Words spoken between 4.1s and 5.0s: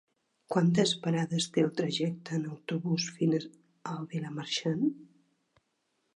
Vilamarxant?